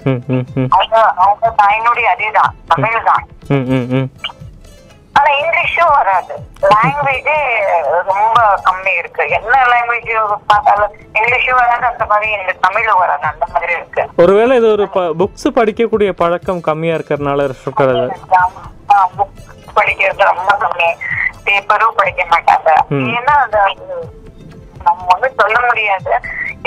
[0.76, 3.24] அவங்க அவங்க தாயினுடைய அதேதான் தமிழ் தான்
[5.26, 6.34] ஆனா இங்கிலீஷும் வராது.
[6.72, 7.38] லாங்குவேஜே
[8.10, 9.22] ரொம்ப கம்மி இருக்கு.
[9.38, 10.10] என்ன லாங்குவேஜ்
[10.50, 14.02] பார்த்தாலும் இங்கிலீஷும் வராது அந்த மாதிரி இந்த தமிழும் வராது அந்த மாதிரி இருக்கு.
[14.22, 14.84] ஒருவேளை இது ஒரு
[15.22, 18.04] புக்ஸ் படிக்கக்கூடிய பழக்கம் கம்மியாக இருக்கிறனால இருக்கிறது
[19.16, 19.34] புக்
[19.78, 20.90] படிக்கிறது ரொம்ப கம்மி.
[21.48, 22.70] பேப்பரும் படிக்க மாட்டாங்க.
[23.16, 23.58] ஏன்னா அந்த
[24.86, 26.12] நம்ம வந்து சொல்ல முடியாது.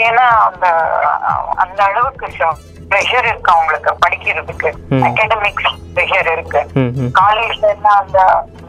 [0.08, 0.67] ஏன்னா அந்த
[1.63, 2.28] அந்த அளவுக்கு
[2.89, 4.69] ப்ரெஷர் இருக்கு அவங்களுக்கு படிக்கிறதுக்கு.
[5.08, 6.62] அகாடமிக்ஸ் ப்ரெஷர் இருக்கு.
[7.19, 8.19] காலேஜ்ல எல்லாம் அந்த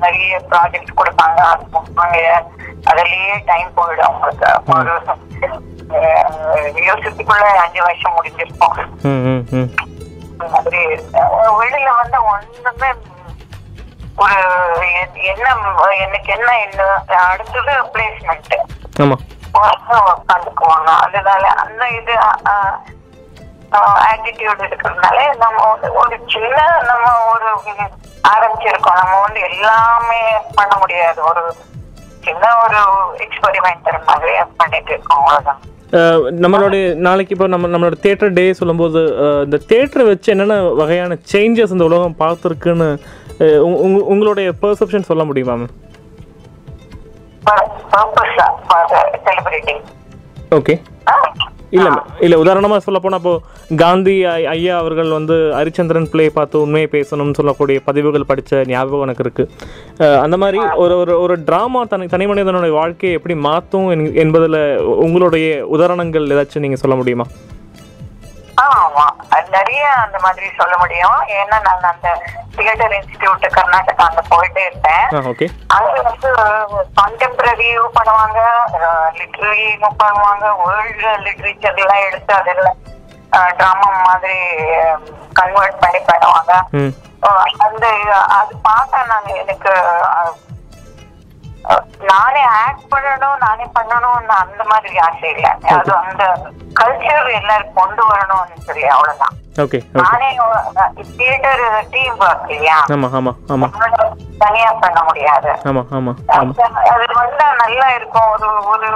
[0.00, 2.18] நிறைய ப்ராஜெக்ட் கொடுப்பாங்க அது கொடுப்பாங்க.
[2.90, 4.50] அதுலயே டைம் போயிடும் அவங்களுக்கு.
[4.68, 4.92] ஒரு
[6.88, 8.76] யோசிச்சுக்குள்ள அஞ்சு வருஷம் முடிஞ்சிருக்கும்.
[9.02, 9.70] ம் ம் ம்.
[10.33, 10.80] அந்த மாதிரி
[11.59, 12.90] வெளியில வந்து ஒண்ணுமே
[14.16, 14.38] ஒரு
[15.24, 15.46] என்ன
[16.04, 16.80] எனக்கு என்ன என்ன
[17.26, 18.54] அடுத்தது பிளேஸ்மெண்ட்
[20.12, 22.14] உட்காந்துக்குவாங்க அதனால அந்த இது
[23.78, 26.59] ஆட்டிடியூட் இருக்கிறதுனால நம்ம வந்து ஒரு சின்ன
[26.90, 27.48] நம்ம ஒரு
[28.33, 28.98] ஆரம்பிச்சிருக்கோம்.
[29.00, 30.20] நம்ம வந்து எல்லாமே
[30.59, 31.20] பண்ண முடியாது.
[31.30, 31.42] ஒரு
[32.26, 32.80] சின்ன ஒரு
[33.26, 35.20] எக்ஸ்பெரிமெண்ட் மாதிரி பண்ணிட்டு இருக்கோம்.
[35.20, 35.61] அவ்வளவுதான்.
[36.44, 39.00] நம்மளுடைய நாளைக்கு இப்போ நம்ம நம்மளோட தேட்டர் டே சொல்லும்போது
[39.46, 42.88] இந்த தேட்டரை வச்சு என்னென்ன வகையான சேஞ்சஸ் இந்த உலகம் பார்த்துருக்குன்னு
[44.12, 45.74] உங்களுடைய பெர்செப்ஷன் சொல்ல முடியுமா மேம்
[50.59, 50.74] ஓகே
[51.70, 53.35] இல்லை இல்லை உதாரணமாக சொல்ல போனால் இப்போ
[53.76, 60.18] காந்தி ஐயா அவர்கள் வந்து ஹரிச்சந்திரன் பிளே பார்த்து உண்மையை பேசணும்னு சொல்லக்கூடிய பதிவுகள் படித்த ஞாபகம் எனக்கு இருக்குது
[60.20, 66.26] அந்த மாதிரி ஒரு ஒரு ஒரு ட்ராமா தனி தனி மனிதனுடைய வாழ்க்கையை எப்படி மாற்றும் என்பதில் உங்களுடைய உதாரணங்கள்
[66.26, 67.26] ஏதாச்சும் நீங்கள் சொல்ல முடியுமா?
[69.50, 71.18] நிறைய அந்த மாதிரி சொல்ல முடியும்.
[71.38, 72.09] ஏன்னா நான் அந்த
[72.56, 75.06] தியேட்டர் இன்ஸ்டிடியூட் கர்நாடகா அங்க போயிட்டே இருந்தேன்.
[75.76, 76.30] அங்க வந்து
[76.98, 78.40] கான்டெம்பரரியும் பண்ணுவாங்க
[79.18, 82.70] லிட்ரரியும் பண்ணுவாங்க வேர்ல்டு லிட்ரேச்சர் எல்லாம் எடுத்து அதில்
[83.58, 84.38] டிராமா மாதிரி
[85.40, 86.52] கன்வெர்ட் பண்ணி பண்ணுவாங்க.
[87.66, 87.86] அந்த
[88.38, 89.72] அது பார்த்தா நான் எனக்கு
[92.11, 95.51] நானே ஆக்ட் பண்ணணும் நானே பண்ணணும்னு அந்த மாதிரி ஆசை இல்லை.
[95.77, 96.25] அது அந்த
[96.81, 99.37] கல்ச்சர் எல்லாரும் கொண்டு வரணும்னு சொல்லி அவ்வளவுதான்.
[100.03, 100.29] நானே
[101.18, 102.79] தியேட்டர் டீம் ஒர்க் இல்லையா?
[104.44, 105.51] தனியா பண்ண முடியாது.
[106.92, 108.31] அது வந்தா நல்லா இருக்கும்.
[108.35, 108.90] ஒரு ஒரு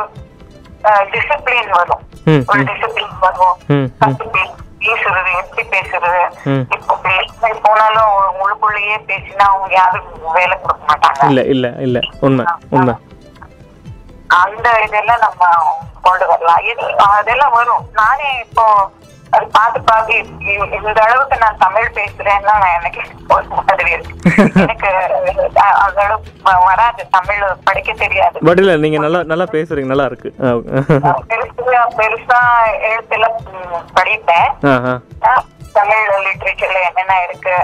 [1.13, 2.03] டிசிப்ளின் வரும்.
[2.51, 3.57] ஒரு டிசிப்ளின் வரும்.
[4.87, 6.23] பேசுறது எப்படி பேசுறது.
[6.77, 11.29] இப்போ பேசுறது போனாலும் உங்களுக்குள்ளேயே பேசினா அவங்க யாரும் வேலை கொடுக்க மாட்டாங்க.
[11.31, 12.03] இல்லை இல்லை இல்லை.
[12.27, 12.45] உண்மை
[12.77, 12.95] உண்மை.
[14.43, 15.45] அந்த இதெல்லாம் நம்ம
[16.07, 16.61] கொண்டு வரலாம்.
[17.19, 17.85] அதெல்லாம் வரும்.
[18.01, 18.65] நானே இப்போ
[19.35, 20.15] அது பார்த்து பார்த்து
[20.79, 23.03] இந்த அளவுக்கு நான் தமிழ் பேசுறேன்னா எனக்கு
[23.35, 24.15] ஒரு மாதிரி இருக்கு.
[24.65, 24.89] எனக்கு
[25.85, 26.33] அந்த அளவுக்கு
[26.69, 27.03] வராது.
[27.17, 28.37] தமிழ் படிக்க தெரியாது.
[28.49, 30.31] பட் இல்லை நீங்கள் நல்லா நல்லா பேசுகிறீங்க நல்லா இருக்கு.
[31.33, 32.41] பெருசா பெருசா
[32.91, 33.29] எழுத்துல
[33.99, 34.51] படிப்பேன்.
[35.79, 37.55] தமிழ் லிட்ரேச்சர்ல என்னென்ன இருக்கு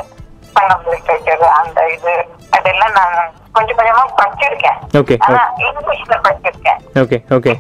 [0.55, 2.13] சங்கம் லிட்ரேச்சர் அந்த இது
[2.57, 3.19] அதெல்லாம் நான்
[3.57, 4.79] கொஞ்சம் கொஞ்சமா படிச்சிருக்கேன்.
[5.01, 6.81] ஓகே ஆனா இங்கிலீஷ்ல படிச்சிருக்கேன்.
[7.03, 7.53] ஓகே ஓகே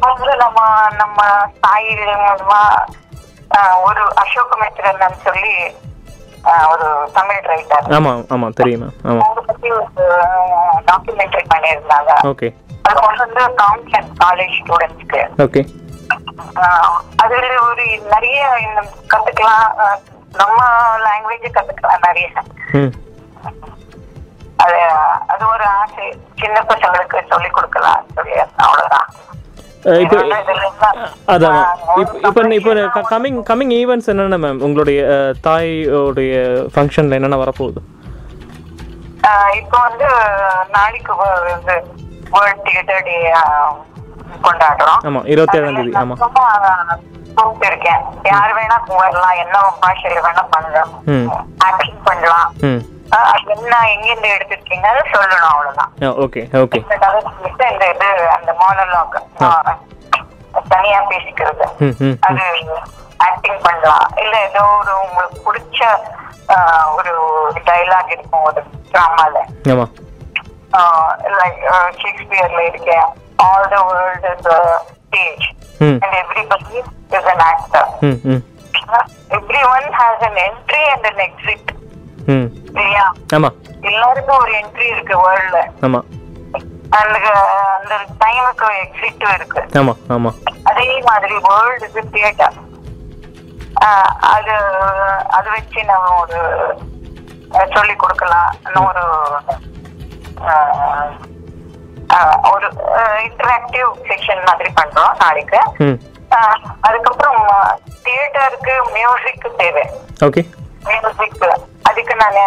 [0.45, 0.59] நம்ம
[1.03, 1.21] நம்ம
[1.63, 2.61] மூலமா
[3.89, 5.55] ஒரு அசோக மித்ரன் சொல்லி
[6.73, 6.87] ஒரு
[7.17, 10.07] தமிழ் ரைட்டர் ஆமாம் ஆமாம் தெரியும் ஆமாம் அவங்க பத்தி ஒரு
[10.91, 12.13] டாக்குமெண்ட்ரி பண்ணியிருந்தாங்க.
[12.31, 12.49] ஓகே
[12.87, 15.63] அது கொண்டு வந்து கவுன்சிலர் காலேஜ் ஸ்டூடெண்ட்ஸ்க்கு ஓகே
[17.25, 17.85] அதுல ஒரு
[18.15, 18.41] நிறைய
[19.13, 19.69] கத்துக்கலாம்.
[20.41, 20.59] நம்ம
[21.07, 22.29] லாங்குவேஜ் கத்துக்கலாம் நிறைய.
[24.65, 24.79] அது
[25.33, 26.07] அது ஒரு ஆசை.
[26.41, 28.03] சின்ன பசங்களுக்கு சொல்லி கொடுக்கலாம்.
[28.17, 28.35] சொல்லி
[28.65, 29.09] அவ்வளவுதான்.
[30.01, 30.17] இப்போ
[31.27, 31.61] அதான்.
[31.97, 32.43] இப்போ
[32.87, 35.01] இப்போ கம்மிங் கம்மிங் ஈவெண்ட்ஸ் என்னென்ன மேம் உங்களுடைய
[35.45, 36.33] தாயோடைய
[36.75, 37.81] ஃபங்க்ஷனில் என்னென்ன வரப்போகுது?
[39.55, 40.07] இப்போ வந்து
[40.71, 41.77] நாளைக்கு வ- இது
[42.31, 43.17] வேர்ல்ட் தியேட்டர் டே
[44.43, 45.01] கொண்டாடுறோம்.
[45.05, 46.21] ஆமாம் இருபத்தேழாம் தேதி ஆமாம்
[47.67, 50.93] இருக்கேன் யார் வேணா வரலாம் என்ன பாஷையில வேணா பண்ணலாம்.
[51.59, 52.49] ஆக்டிங் பண்ணலாம்.
[53.55, 54.87] என்ன எங்கிருந்து எடுத்திருக்கீங்க?
[54.93, 55.93] அதை சொல்லணும் அவ்வளவுதான்.
[56.25, 59.17] ஓகே ஓகே இந்த இது அந்த மோனலாக்
[60.73, 61.65] தனியா பேசிக்கிறது.
[62.29, 62.45] அது
[63.27, 64.07] ஆக்டிங் பண்ணலாம்.
[64.23, 65.81] இல்ல ஏதோ ஒரு உங்களுக்கு பிடிச்ச
[66.97, 67.13] ஒரு
[67.69, 68.61] டைலாக் இருக்கும் ஒரு
[68.93, 69.43] டிராமால
[71.41, 71.61] லைக்
[72.01, 72.91] ஷேக்ஸ்பியர்ல இருக்க
[73.47, 74.49] all the world is
[75.03, 75.45] stage
[76.05, 76.79] and everybody
[77.19, 77.89] is an actor
[79.39, 81.71] every one has an entry and an exit
[82.71, 83.07] ம் இல்லையா
[83.37, 83.57] ஆமாம்
[83.91, 86.07] எல்லாருக்கும் ஒரு என்ட்ரி இருக்கு வேர்ல்ட்ல ஆமாம்
[87.01, 87.19] அந்த
[87.77, 89.61] அந்த டைமுக்கு எக்ஸிட்டும் இருக்கு.
[89.81, 90.39] ஆமாம் ஆமாம்
[90.71, 92.57] அதே மாதிரி வேர்ல்டு இது தியேட்டர்
[94.35, 94.55] அது
[95.37, 96.41] அது வச்சு நம்ம ஒரு
[97.75, 98.51] சொல்லி கொடுக்கலாம்.
[98.89, 99.05] ஒரு
[102.53, 102.69] ஒரு
[103.27, 105.61] இன்டராக்டிவ் செக்ஷன் மாதிரி பண்றோம் நாளைக்கு.
[106.87, 107.41] அதுக்கப்புறம்
[108.07, 109.85] தியேட்டருக்கு மியூசிக் தேவை.
[110.29, 110.45] ஓகே
[110.89, 111.41] மியூசிக்
[111.91, 112.39] அதுக்கு நான்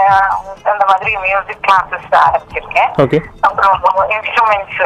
[0.63, 2.91] அந்த மாதிரி மியூசிக் கிளாஸஸ் ஆரம்பிச்சிருக்கேன்.
[3.41, 3.79] அப்புறம்
[4.15, 4.81] இன்ஸ்ட்ருமெண்ட்ஸ்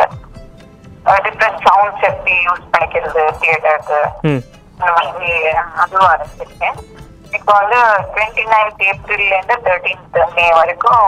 [1.26, 4.42] டிஃப்ரெண்ட் சவுண்ட்ஸ் எப்படி யூஸ் பண்ணிக்கிறது தியேட்டருக்கு ம்.
[4.80, 5.32] அந்த மாதிரி
[5.76, 6.78] அதுவும் ஆரம்பிச்சிருக்கேன்.
[7.32, 7.80] இப்போ வந்து
[8.14, 11.08] டுவெண்ட்டி நைன்த் ஏப்ரல்ல இருந்து தேர்ட்டீன்த் மே வரைக்கும்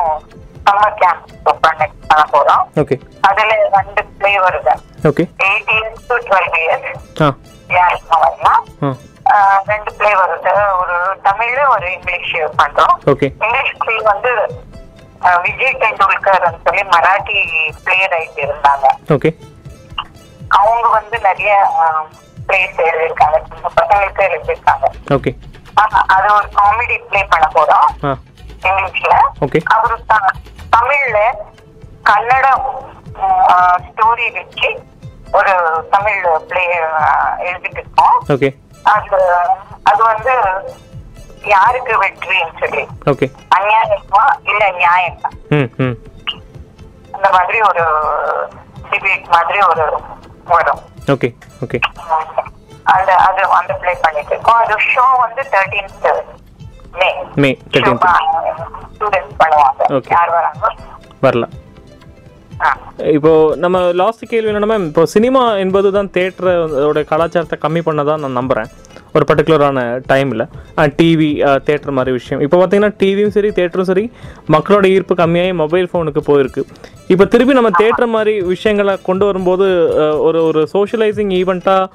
[0.66, 1.88] சம்மர் கேம்ப் பண்ண
[2.32, 2.64] போறோம்.
[3.22, 4.74] அதுல ரெண்டு பிளே வருது.
[5.04, 7.30] Okay eight years to twelve years ஆ.
[7.68, 8.64] யாருக்கும் வரலாம்.
[9.70, 10.52] ரெண்டு பிளே வருது.
[10.82, 10.96] ஒரு
[11.28, 12.96] தமிழ் ஒரு இங்கிலீஷ் பண்றோம்.
[13.44, 14.32] இங்கிலீஷ் பிளே வந்து
[15.46, 17.40] விஜய் டெண்டுல்கர் சொல்லி மராட்டி
[17.86, 18.86] பிளே ரைட் இருந்தாங்க.
[19.16, 19.32] ஓகே
[20.60, 21.54] அவங்க வந்து நிறைய
[22.48, 23.40] பிளேஸ் எழுதியிருக்காங்க.
[23.50, 24.88] சின்ன பசங்களுக்கு எழுதியிருக்காங்க.
[25.16, 25.34] ஓகே
[26.16, 27.90] அது ஒரு காமெடி ப்ளே பண்ண போறோம்.
[28.68, 29.18] இங்கிலீஷ்ல.
[29.46, 29.98] ஓகே அவரு
[30.76, 31.20] தமிழ்ல
[32.10, 32.48] கன்னட
[33.86, 34.70] ஸ்டோரி வச்சு
[35.38, 35.54] ஒரு
[35.94, 36.66] தமிழ் பிளே
[37.50, 38.18] எழுதிட்டு இருக்கோம்.
[38.36, 38.50] ஓகே
[38.84, 39.20] அது
[39.84, 40.34] அது வந்து
[41.44, 42.88] யாருக்கு வெற்றின்னு சொல்லி.
[43.06, 43.32] ஓகே.
[43.56, 45.30] அநியாயமா இல்ல நியாயமா?
[47.12, 47.84] அந்த மாதிரி ஒரு
[48.92, 50.02] டிபேட் மாதிரி ஒரு
[50.46, 50.82] வரும்.
[51.06, 51.80] Okay okay.
[52.84, 54.56] அந்த அது அந்த ப்ளே பண்ணிட்டு இருக்கோம்.
[54.56, 56.24] அது ஷோ வந்து தேர்ட்டீன்த்
[56.94, 58.06] மே மே 13th.
[58.98, 60.10] ஸ்டூடெண்ட்ஸ் பண்ணுவாங்க.
[60.10, 60.76] யார் வராங்க?
[61.22, 61.69] வரல ஆ.
[63.16, 63.32] இப்போ
[63.64, 68.70] நம்ம லாஸ்ட் கேள்வி என்னன்னா மேம் இப்போ சினிமா என்பது தான் தேட்டரோட கலாச்சாரத்தை கம்மி பண்ணதான் நான் நம்புகிறேன்
[69.16, 70.44] ஒரு பர்டிகுலரான டைமில்
[70.98, 71.30] டிவி
[71.68, 72.42] தேட்டர் மாதிரி விஷயம்.
[72.46, 74.04] இப்போ பார்த்தீங்கன்னா டிவியும் சரி தேட்டரும் சரி
[74.56, 76.64] மக்களோட ஈர்ப்பு கம்மியாகி மொபைல் ஃபோனுக்கு போயிருக்கு.
[77.14, 79.68] இப்போ திருப்பி நம்ம தேட்டர் மாதிரி விஷயங்களை கொண்டு வரும்போது
[80.28, 81.88] ஒரு ஒரு சோஷியலைசிங் ஈவெண்ட்டாக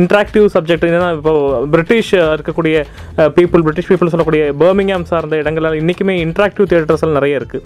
[0.00, 1.32] இன்ட்ராக்டிவ் சப்ஜெக்ட் என்னன்னா இப்போ
[1.72, 2.76] பிரிட்டிஷ் இருக்கக்கூடிய
[3.36, 7.62] பீப்புள் பிரிட்டிஷ் பீப்புள் சொல்லக்கூடிய பர்மிங்ஹாம் சார்ந்த இடங்கள்ல இன்றைக்குமே இன்ட்ராக்டிவ் தியேட்டர்ஸ் நிறைய இருக்குது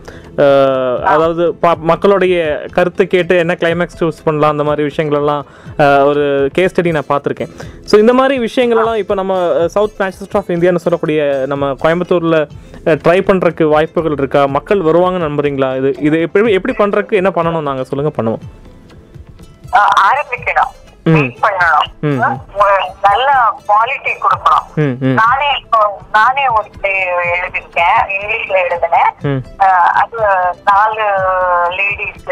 [1.12, 1.44] அதாவது
[1.92, 2.34] மக்களுடைய
[2.76, 5.44] கருத்தை கேட்டு என்ன கிளைமேக்ஸ் சூஸ் பண்ணலாம் அந்த மாதிரி விஷயங்களெல்லாம்
[6.10, 6.24] ஒரு
[6.56, 7.52] கேஸ் ஸ்டடி நான் பார்த்துருக்கேன்.
[7.90, 9.34] ஸோ இந்த மாதிரி விஷயங்களெல்லாம் இப்போ நம்ம
[9.76, 11.20] சவுத் மேன்செஸ்டர் ஆஃப் இந்தியான்னு சொல்லக்கூடிய
[11.52, 12.38] நம்ம கோயம்புத்தூரில்
[13.04, 14.42] ட்ரை பண்ணுறதுக்கு வாய்ப்புகள் இருக்கா?
[14.56, 15.70] மக்கள் வருவாங்கன்னு நம்புறீங்களா?
[15.80, 18.44] இது இது எப்படி எப்படி பண்ணுறதுக்கு என்ன பண்ணணும் நாங்கள் சொல்லுங்கள் பண்ணுவோம்.
[20.08, 20.72] ஆரம்பிக்கணும்
[21.44, 22.38] பண்ணணும்
[23.06, 23.28] நல்ல
[23.68, 24.64] குவாலிட்டி கொடுக்கணும்.
[25.20, 25.80] நானே இப்போ
[26.16, 26.68] நானே ஒரு
[27.36, 29.12] எழுதிருக்கேன் இங்கிலீஷ்ல எழுதினேன்.
[30.02, 30.18] அது
[30.68, 31.06] நாலு
[31.78, 32.30] லேடிஸ்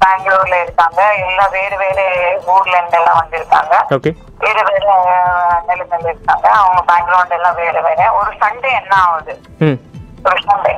[0.00, 1.00] பெங்களூர்ல இருக்காங்க.
[1.26, 2.04] எல்லாம் வேறு வேறு
[2.54, 3.74] ஊர்ல இருந்து எல்லாம் வந்திருக்காங்க
[4.44, 4.86] வேற வேற
[5.68, 6.46] நிலைமையில இருக்காங்க.
[6.58, 8.00] அவங்க பேக்ரவுண்ட் எல்லாம் வேற வேற.
[8.20, 9.34] ஒரு சண்டே என்ன ஆகுது?
[10.28, 10.74] ஒரு சண்டே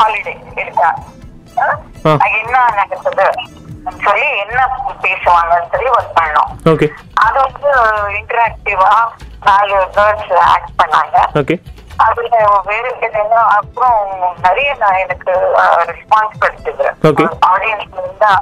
[0.00, 0.90] ஹாலிடே இருக்கா
[2.40, 3.26] என்ன நடக்குது?
[4.06, 4.60] சொல்லி என்ன
[5.04, 6.50] பேசுவாங்கன்னு சொல்லி ஒர்க் பண்ணோம்.
[6.72, 6.88] ஓகே
[7.24, 7.70] அது வந்து
[8.20, 8.92] இன்டராக்டிவா
[9.48, 11.18] நாலு கேர்ள்ஸ் ஆக்ட் பண்ணாங்க.
[11.42, 11.56] ஓகே
[12.06, 12.36] அதுல
[12.68, 13.98] வேற என்னன்னா அப்புறம்
[14.46, 15.32] நிறைய நான் எனக்கு
[15.90, 16.86] ரெஸ்பான்ஸ் கிடைச்சது.
[17.52, 18.32] ஆடியன்ஸ்ல இருந்தா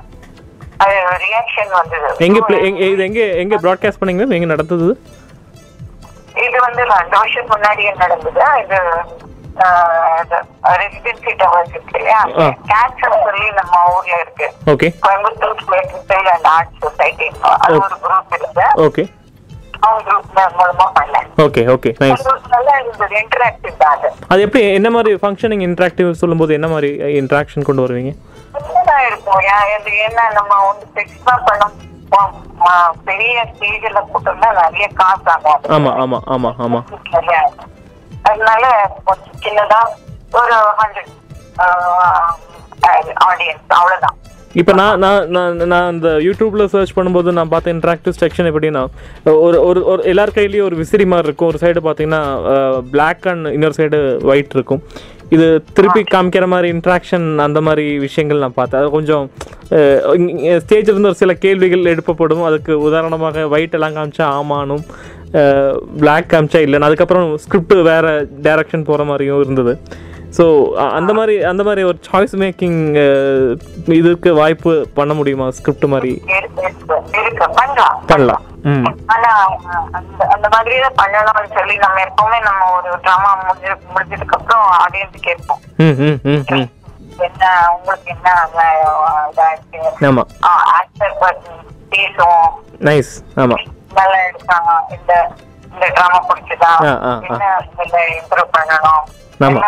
[1.24, 2.10] ரியாக்ஷன் வந்தது.
[2.26, 2.40] எங்கே
[2.92, 4.26] இது எங்கே எங்கே ப்ராட்காஸ்ட் பண்ணீங்க?
[4.38, 4.88] எங்கே நடந்தது?
[6.46, 8.42] இது வந்து ரெண்டு வருஷம் முன்னாடியே நடந்தது.
[8.64, 8.78] இது
[11.70, 12.22] இருக்கு இல்லையா.
[12.70, 14.46] கேன்சர் சொல்லி நம்ம ஊர்ல இருக்கு.
[14.66, 14.88] Okay.
[15.06, 18.64] Coimbatore and art society அது ஒரு குரூப் இருக்கு.
[18.76, 19.16] ஓகே.
[21.38, 21.90] Okay okay.
[22.00, 22.24] நைஸ்
[24.28, 28.14] அது எப்படி என்ன மாதிரி ஃபங்க்ஷனிங் இன்ட்ராக்டிவ் சொல்லும்போது என்ன மாதிரி இன்ட்ராக்ஷன் கொண்டு வருவீங்க?
[29.06, 29.40] இருக்கும்.
[29.40, 31.86] ஏன் இது என்ன நம்ம வந்து பெருசா பண்ணோம்
[33.04, 36.22] பெரிய ஸ்டேஜ்ல போட்டோம்னா நிறைய காசு ஆகும் ஆமாம்
[36.56, 37.70] ஆமாம் நிறைய ஆகும்.
[38.28, 38.64] அதனால
[39.08, 39.80] கொஞ்சம் சின்னதா
[40.40, 41.12] ஒரு ஹண்ட்ரட்
[43.28, 44.16] ஆடியன்ஸ் அவ்வளவுதான்.
[44.60, 48.82] இப்போ நான் நான் நான் நான் இந்த யூடியூப்பில் சர்ச் பண்ணும்போது நான் பார்த்த இன்ட்ராக்டிவ் செக்ஷன் எப்படின்னா
[49.44, 51.50] ஒரு ஒரு ஒரு எல்லார் கையிலையும் ஒரு விசிறி மாதிரி இருக்கும்.
[51.52, 52.22] ஒரு சைடு பார்த்தீங்கன்னா
[52.94, 53.98] Black அண்ட் இன்னொரு சைடு
[54.30, 54.82] ஒயிட் இருக்கும்.
[55.36, 58.80] இது திருப்பி காமிக்கிற மாதிரி இன்ட்ராக்ஷன் அந்த மாதிரி விஷயங்கள் நான் பார்த்தேன்.
[58.82, 59.24] அது கொஞ்சம்
[60.64, 62.44] ஸ்டேஜில் இருந்து ஒரு சில கேள்விகள் எழுப்பப்படும்.
[62.48, 64.84] அதுக்கு உதாரணமாக ஒயிட் எல்லாம் காமிச்சா ஆமானும்.
[66.00, 66.88] பிளாக் காமிச்சா இல்லைன்னு.
[66.88, 68.12] அதுக்கப்புறம் ஸ்கிரிப்ட் வேறு
[68.42, 69.74] டைரக்ஷன் போகிற மாதிரியும் இருந்தது.
[70.36, 70.44] ஸோ
[70.98, 72.80] அந்த மாதிரி அந்த மாதிரி ஒரு சாய்ஸ் மேக்கிங்
[73.86, 75.50] இதுக்கு வாய்ப்பு பண்ண முடியுமா?
[75.50, 76.12] ஸ்கிரிப்ட் மாதிரி?
[78.10, 78.44] பண்ணலாம்.
[79.14, 79.30] ஆனா
[80.34, 85.60] அந்த மாதிரி தான் பண்ணணும்னு சொல்லி நம்ம எப்பவுமே நம்ம ஒரு டிராமா முடிஞ்சு முடிஞ்சதுக்கு அப்புறம் ஆடியன்ஸ் கேட்போம்.
[85.76, 86.68] ம் ம் ம் ம்.
[87.26, 88.14] என்ன உங்களுக்கு
[91.92, 92.50] பேசுவோம்.
[92.80, 95.12] நைஸ் ஆமாம் நல்லா எடுத்தாங்க இந்த
[95.72, 96.70] இந்த டிராமா பிடிச்சதா?
[96.84, 97.12] ஆ, ஆ, ஆ.
[97.26, 99.02] என்ன இதுல இம்ப்ரூவ் பண்ணணும்?
[99.40, 99.60] ஆமா.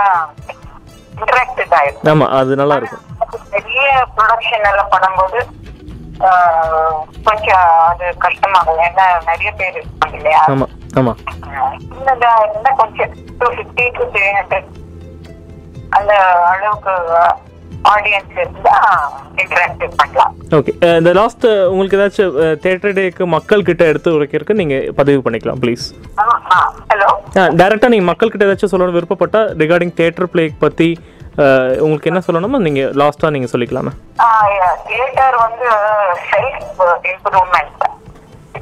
[1.15, 3.05] இன்டராக்டிவ் ஆயிடும் ஆமாம் அது நல்லா இருக்கும்.
[3.51, 3.83] பெரிய
[4.17, 5.41] ப்ரொடக்ஷன் எல்லாம் பண்ணும்போது
[7.25, 8.81] கொஞ்சம் அது கஷ்டமாகும்.
[8.81, 10.43] ஏன்னா நிறைய பேர் இருப்பாங்க இல்லையா?
[10.95, 11.21] ஆமாம்
[11.85, 13.13] சின்னதா இருந்தா கொஞ்சம்.
[13.39, 14.69] Two fifty to three hundred
[15.93, 16.13] அந்த
[16.51, 16.95] அளவுக்கு
[20.59, 25.85] ஓகே இந்த லாஸ்ட் உங்களுக்கு ஏதாச்சும் தேட்டர் டேக்கு மக்கள் கிட்ட எடுத்து உரைக்கிறதுக்கு நீங்கள் பதிவு பண்ணிக்கலாம் ப்ளீஸ்
[26.93, 27.09] ஹலோ
[27.61, 30.89] டேரெக்டாக நீங்கள் மக்கள்கிட்ட ஏதாச்சும் சொல்லணும் விருப்பப்பட்டா ரிகார்டிங் தேட்டர் பிளேக்கு பற்றி
[31.81, 33.93] உங்களுக்கு என்ன சொல்லணுமோ நீங்கள் லாஸ்ட்டாக நீங்கள் சொல்லிக்கலாமா.
[34.89, 35.69] தியேட்டர் வந்து
[36.31, 37.85] செல்ஃப் இம்ப்ரூவ்மெண்ட்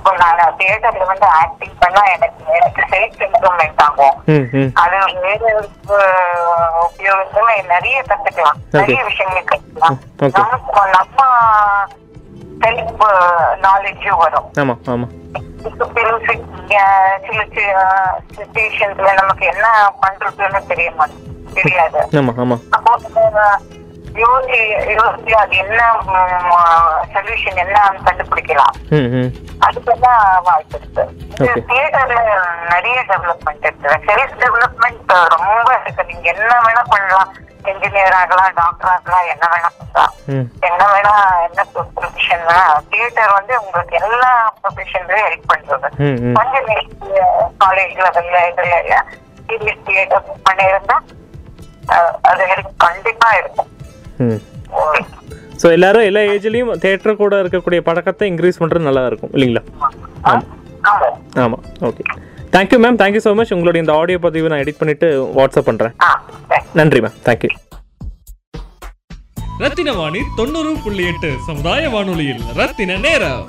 [0.09, 4.15] இப்போ நான் தியேட்டர்ல வந்து ஆக்டிங் பண்ணா எனக்கு எனக்கு செல்ஃப் இம்ப்ரூவ்மெண்ட் ஆகும்.
[4.83, 5.51] அது வேற
[6.85, 8.59] உபயோகத்துல நிறைய கத்துக்கலாம்.
[8.71, 9.99] நிறைய விஷயங்கள் கத்துக்கலாம்.
[10.95, 11.19] நம்ம
[12.65, 13.05] செல்ஃப்
[13.67, 14.49] நாலேஜும் வரும்.
[14.63, 14.81] ஆமாம்
[15.69, 15.85] இப்போ
[17.27, 17.69] சில
[18.37, 19.67] சுச்சுவேஷன்ஸ்ல நமக்கு என்ன
[20.03, 22.01] பண்றதுன்னு தெரிய மாட்டேன் தெரியாது.
[22.79, 22.93] அப்போ
[24.23, 24.59] யோசி
[24.99, 25.81] யோசிச்சு அது என்ன
[27.15, 28.77] சொல்யூஷன் என்ன கண்டுபிடிக்கலாம்.
[29.67, 31.05] அதுக்கெல்லாம் வாய்ப்பு இருக்கு.
[31.71, 32.21] தியேட்டர்ல
[32.73, 33.91] நிறைய டெவலப்மெண்ட் இருக்கு.
[34.09, 36.09] செல்ஃப் டெவலப்மெண்ட் ரொம்ப இருக்கு.
[36.13, 37.31] நீங்க என்ன வேணா பண்ணலாம்.
[37.71, 40.13] இன்ஜினியர் ஆகலாம் டாக்டர் ஆகலாம் என்ன வேணா பண்ணலாம்.
[40.69, 41.15] என்ன வேணா
[41.47, 42.47] என்ன ப்ரொஃபஷன்
[42.91, 45.89] தியேட்டர் வந்து உங்களுக்கு எல்லா ப்ரொஃபஷன்லயும் ஹெல்ப் பண்றது.
[46.39, 46.69] கொஞ்சம்
[47.65, 49.01] காலேஜ் லெவல்ல இதுல
[49.49, 50.97] சீரியஸ் தியேட்டர் பண்ணியிருந்தா
[52.31, 53.71] அது ஹெல்ப் கண்டிப்பா இருக்கும்.
[55.61, 59.63] ஸோ எல்லாரும் எல்லா ஏஜ்லேயும் தேட்டர் கூட இருக்கக்கூடிய பழக்கத்தை இன்க்ரீஸ் பண்ணுறது நல்லா இருக்கும் இல்லைங்களா?
[60.25, 60.47] ஆமாம்
[60.91, 61.09] ஆமா
[61.45, 62.03] ஆமாம் okay
[62.53, 65.95] thank you ma'am thank you so much உங்களுடைய இந்த ஆடியோ பதிவு நான் எடிட் பண்ணிவிட்டு வாட்ஸ்அப் பண்ணுறேன்
[66.51, 67.51] சரி நன்றி மேம் தேங்க்யூ
[69.63, 73.45] ரத்தின வாணி தொண்ணூறு புள்ளி எட்டு சமுதாய வானொலியில் ரத்தின நேரம்.